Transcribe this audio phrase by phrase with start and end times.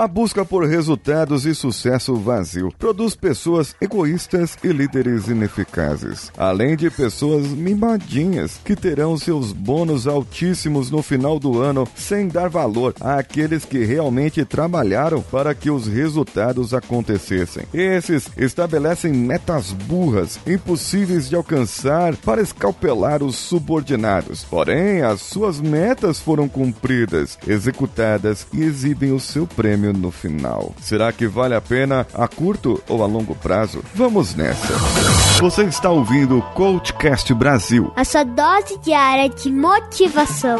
[0.00, 6.90] A busca por resultados e sucesso vazio produz pessoas egoístas e líderes ineficazes, além de
[6.90, 13.66] pessoas mimadinhas que terão seus bônus altíssimos no final do ano sem dar valor àqueles
[13.66, 17.64] que realmente trabalharam para que os resultados acontecessem.
[17.70, 24.44] Esses estabelecem metas burras, impossíveis de alcançar para escalpelar os subordinados.
[24.44, 30.74] Porém, as suas metas foram cumpridas, executadas e exibem o seu prêmio no final.
[30.80, 33.82] Será que vale a pena a curto ou a longo prazo?
[33.94, 34.72] Vamos nessa.
[35.40, 37.92] Você está ouvindo o Coachcast Brasil.
[37.96, 40.58] A sua dose diária de motivação.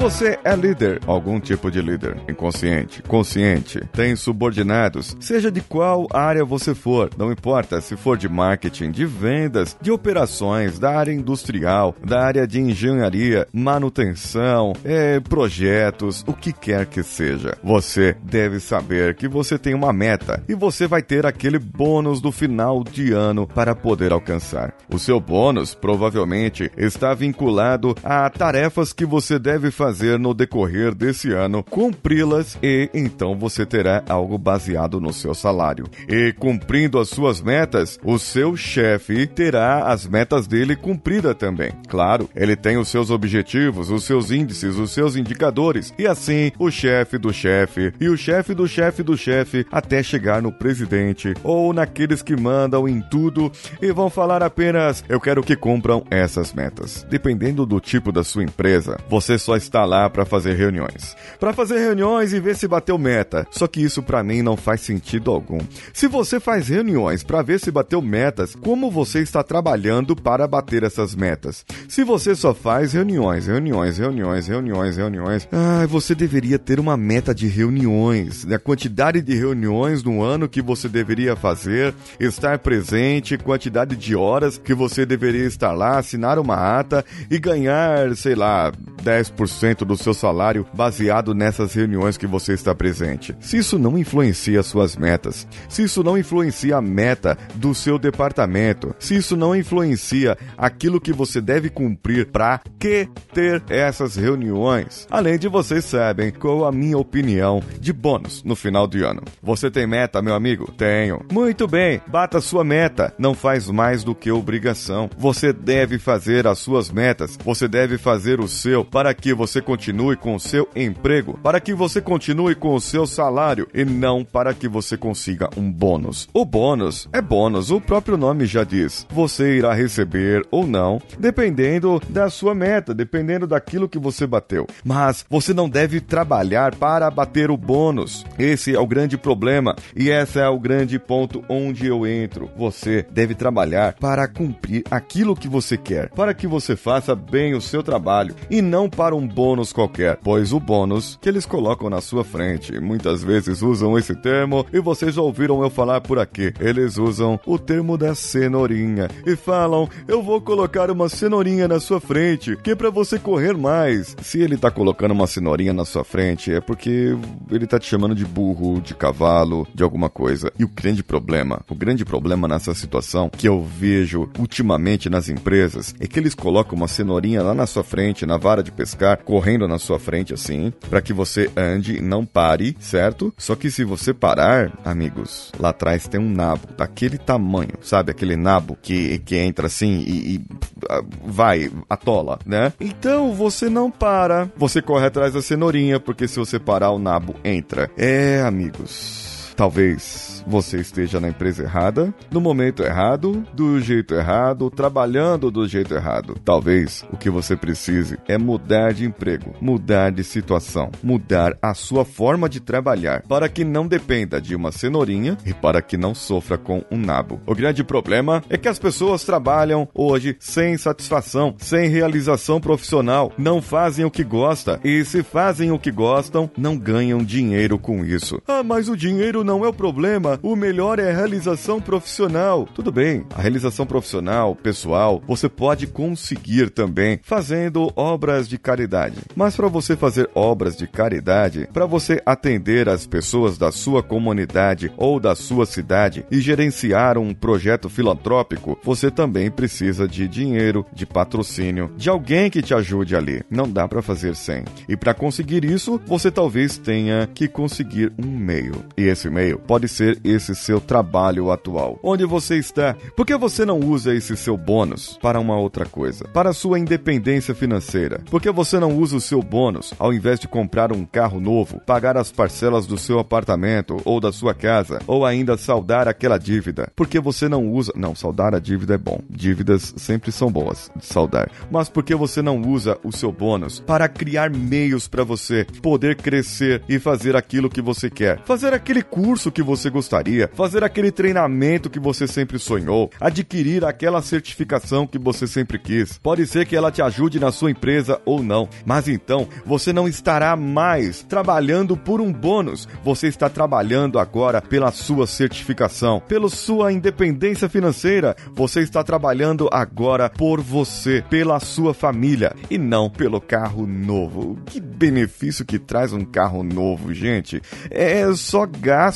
[0.00, 6.42] Você é líder, algum tipo de líder, inconsciente, consciente, tem subordinados, seja de qual área
[6.42, 11.94] você for, não importa se for de marketing, de vendas, de operações, da área industrial,
[12.02, 17.58] da área de engenharia, manutenção, é, projetos, o que quer que seja.
[17.62, 22.32] Você deve saber que você tem uma meta e você vai ter aquele bônus do
[22.32, 24.72] final de ano para poder alcançar.
[24.88, 31.32] O seu bônus provavelmente está vinculado a tarefas que você deve fazer no decorrer desse
[31.32, 35.86] ano, cumpri-las e então você terá algo baseado no seu salário.
[36.08, 41.72] E cumprindo as suas metas, o seu chefe terá as metas dele cumpridas também.
[41.88, 46.70] Claro, ele tem os seus objetivos, os seus índices, os seus indicadores e assim o
[46.70, 51.72] chefe do chefe e o chefe do chefe do chefe até chegar no presidente ou
[51.72, 57.06] naqueles que mandam em tudo e vão falar apenas eu quero que cumpram essas metas.
[57.08, 61.16] Dependendo do tipo da sua empresa, você só está lá para fazer reuniões.
[61.38, 63.46] Para fazer reuniões e ver se bateu meta.
[63.50, 65.60] Só que isso para mim não faz sentido algum.
[65.92, 70.82] Se você faz reuniões para ver se bateu metas, como você está trabalhando para bater
[70.82, 71.64] essas metas?
[71.88, 77.34] Se você só faz reuniões, reuniões, reuniões, reuniões, reuniões, ah, você deveria ter uma meta
[77.34, 83.96] de reuniões, a quantidade de reuniões no ano que você deveria fazer, estar presente, quantidade
[83.96, 88.72] de horas que você deveria estar lá, assinar uma ata e ganhar, sei lá,
[89.02, 93.34] 10% do seu salário baseado nessas reuniões que você está presente.
[93.40, 98.94] Se isso não influencia suas metas, se isso não influencia a meta do seu departamento,
[98.98, 105.06] se isso não influencia aquilo que você deve cumprir para que ter essas reuniões.
[105.10, 109.22] Além de vocês sabem qual a minha opinião de bônus no final de ano.
[109.42, 110.70] Você tem meta, meu amigo?
[110.72, 111.24] Tenho.
[111.32, 113.14] Muito bem, bata sua meta.
[113.18, 115.10] Não faz mais do que obrigação.
[115.16, 117.38] Você deve fazer as suas metas.
[117.44, 121.74] Você deve fazer o seu para que você continue com o seu emprego, para que
[121.74, 126.28] você continue com o seu salário e não para que você consiga um bônus.
[126.32, 129.06] O bônus é bônus, o próprio nome já diz.
[129.10, 134.66] Você irá receber ou não, dependendo da sua meta, dependendo daquilo que você bateu.
[134.84, 138.24] Mas você não deve trabalhar para bater o bônus.
[138.38, 142.50] Esse é o grande problema e esse é o grande ponto onde eu entro.
[142.56, 147.60] Você deve trabalhar para cumprir aquilo que você quer, para que você faça bem o
[147.60, 152.00] seu trabalho e não para um bônus qualquer, pois o bônus que eles colocam na
[152.00, 156.52] sua frente, muitas vezes usam esse termo e vocês já ouviram eu falar por aqui.
[156.60, 162.00] Eles usam o termo da cenourinha e falam: "Eu vou colocar uma cenourinha na sua
[162.00, 164.16] frente, que é para você correr mais".
[164.22, 167.16] Se ele tá colocando uma cenourinha na sua frente, é porque
[167.50, 170.52] ele tá te chamando de burro, de cavalo, de alguma coisa.
[170.58, 175.94] E o grande problema, o grande problema nessa situação que eu vejo ultimamente nas empresas
[175.98, 179.20] é que eles colocam uma cenourinha lá na sua frente, na vara de pescar,
[179.66, 183.32] na sua frente assim, para que você ande e não pare, certo?
[183.36, 188.10] Só que se você parar, amigos, lá atrás tem um nabo daquele tamanho, sabe?
[188.10, 190.40] Aquele nabo que, que entra assim e, e
[190.88, 192.72] ah, vai, atola, né?
[192.80, 197.34] Então você não para, você corre atrás da cenourinha, porque se você parar, o nabo
[197.44, 197.90] entra.
[197.96, 199.29] É, amigos,
[199.60, 205.92] talvez você esteja na empresa errada, no momento errado, do jeito errado, trabalhando do jeito
[205.94, 206.34] errado.
[206.42, 212.06] Talvez o que você precise é mudar de emprego, mudar de situação, mudar a sua
[212.06, 216.56] forma de trabalhar para que não dependa de uma cenourinha e para que não sofra
[216.56, 217.38] com um nabo.
[217.44, 223.60] O grande problema é que as pessoas trabalham hoje sem satisfação, sem realização profissional, não
[223.60, 228.40] fazem o que gosta e se fazem o que gostam, não ganham dinheiro com isso.
[228.48, 230.38] Ah, mas o dinheiro não é o problema.
[230.42, 232.68] O melhor é a realização profissional.
[232.74, 239.16] Tudo bem, a realização profissional, pessoal, você pode conseguir também fazendo obras de caridade.
[239.34, 244.92] Mas para você fazer obras de caridade, para você atender as pessoas da sua comunidade
[244.96, 251.04] ou da sua cidade e gerenciar um projeto filantrópico, você também precisa de dinheiro, de
[251.06, 253.42] patrocínio, de alguém que te ajude ali.
[253.50, 254.64] Não dá para fazer sem.
[254.88, 258.84] E para conseguir isso, você talvez tenha que conseguir um meio.
[258.96, 261.98] E esse meio pode ser esse seu trabalho atual.
[262.02, 262.94] Onde você está?
[263.16, 266.24] Por que você não usa esse seu bônus para uma outra coisa?
[266.28, 268.20] Para sua independência financeira?
[268.30, 271.80] Por que você não usa o seu bônus ao invés de comprar um carro novo,
[271.80, 276.90] pagar as parcelas do seu apartamento ou da sua casa, ou ainda saldar aquela dívida?
[276.94, 277.92] Por que você não usa.
[277.96, 279.20] Não, saldar a dívida é bom.
[279.28, 281.50] Dívidas sempre são boas de saldar.
[281.70, 286.16] Mas por que você não usa o seu bônus para criar meios para você poder
[286.16, 288.40] crescer e fazer aquilo que você quer?
[288.44, 289.19] Fazer aquele curso
[289.52, 295.46] que você gostaria, fazer aquele treinamento que você sempre sonhou, adquirir aquela certificação que você
[295.46, 296.18] sempre quis.
[296.18, 300.08] Pode ser que ela te ajude na sua empresa ou não, mas então você não
[300.08, 306.92] estará mais trabalhando por um bônus, você está trabalhando agora pela sua certificação, pela sua
[306.92, 308.34] independência financeira.
[308.54, 314.58] Você está trabalhando agora por você, pela sua família e não pelo carro novo.
[314.66, 317.60] Que benefício que traz um carro novo, gente?
[317.90, 319.09] É só gasto.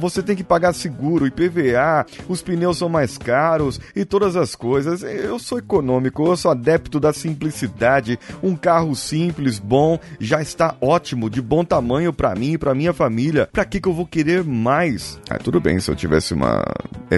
[0.00, 5.02] Você tem que pagar seguro, IPVA, os pneus são mais caros e todas as coisas.
[5.02, 8.18] Eu sou econômico, eu sou adepto da simplicidade.
[8.42, 12.92] Um carro simples, bom, já está ótimo, de bom tamanho para mim e para minha
[12.92, 13.48] família.
[13.52, 15.18] Para que que eu vou querer mais?
[15.28, 16.62] Ah, tudo bem se eu tivesse uma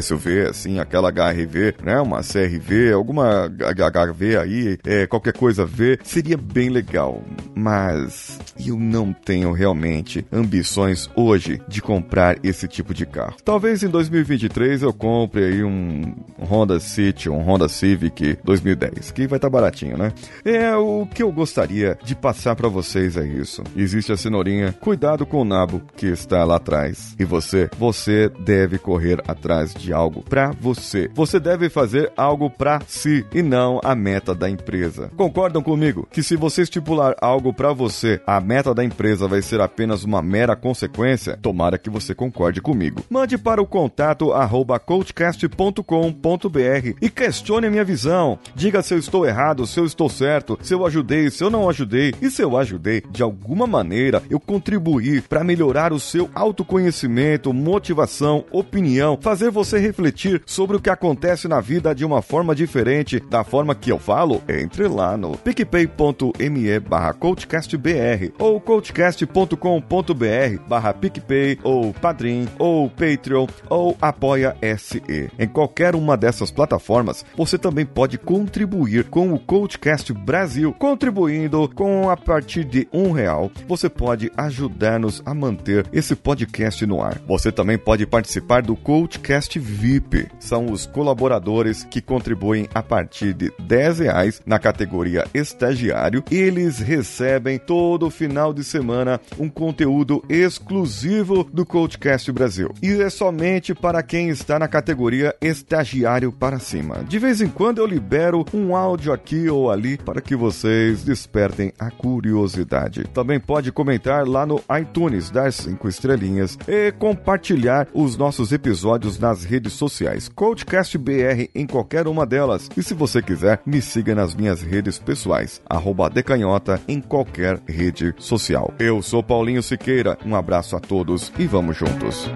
[0.00, 6.36] SUV assim, aquela HRV, né, uma CRV, alguma HV aí, é, qualquer coisa V, seria
[6.36, 7.22] bem legal.
[7.54, 13.36] Mas eu não tenho realmente ambições hoje de comprar esse tipo de carro.
[13.44, 19.38] Talvez em 2023 eu compre aí um Honda City, um Honda Civic 2010, que vai
[19.38, 20.12] estar tá baratinho, né?
[20.44, 23.62] É o que eu gostaria de passar para vocês é isso.
[23.76, 27.14] Existe a cenourinha, cuidado com o nabo que está lá atrás.
[27.18, 31.10] E você, você deve correr atrás de algo para você.
[31.14, 35.10] Você deve fazer algo para si e não a meta da empresa.
[35.16, 39.60] Concordam comigo que se você estipular algo para você, a meta da empresa vai ser
[39.60, 41.38] apenas uma mera consequência?
[41.40, 43.02] Tomara que você concorde comigo.
[43.08, 48.38] Mande para o contato arroba coachcast.com.br e questione a minha visão.
[48.54, 51.68] Diga se eu estou errado, se eu estou certo, se eu ajudei, se eu não
[51.68, 57.52] ajudei e se eu ajudei de alguma maneira eu contribuí para melhorar o seu autoconhecimento,
[57.52, 63.20] motivação, opinião, fazer você refletir sobre o que acontece na vida de uma forma diferente
[63.20, 71.58] da forma que eu falo, entre lá no picpay.me barra coachcastbr ou coachcast.com.br barra picpay
[71.62, 75.30] ou padrim ou patreon ou apoia SE.
[75.38, 80.72] Em qualquer uma dessas plataformas, você também pode contribuir com o Coachcast Brasil.
[80.72, 87.00] Contribuindo com a partir de um real, você pode ajudar-nos a manter esse podcast no
[87.00, 87.20] ar.
[87.28, 90.26] Você também pode participar do Coachcast VIP.
[90.40, 96.24] São os colaboradores que contribuem a partir de 10 reais na categoria estagiário.
[96.30, 102.70] Eles recebem todo final de semana um conteúdo exclusivo do Coachcast Brasil.
[102.82, 107.04] E é somente para quem está na categoria estagiário para cima.
[107.04, 111.72] De vez em quando eu libero um áudio aqui ou ali para que vocês despertem
[111.78, 113.04] a curiosidade.
[113.12, 119.44] Também pode comentar lá no iTunes, dar cinco estrelinhas e compartilhar os nossos episódios nas
[119.44, 120.28] redes sociais.
[120.28, 122.70] Coachcast BR em qualquer uma delas.
[122.76, 128.14] E se você quiser, me siga nas minhas redes pessoais, arroba decanhota em qualquer rede
[128.18, 128.72] social.
[128.78, 132.30] Eu sou Paulinho Siqueira, um abraço a todos e vamos juntos.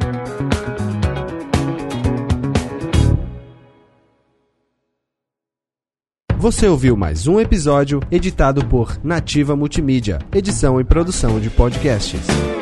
[6.36, 12.55] Você ouviu mais um episódio editado por Nativa Multimídia, edição e produção de podcasts.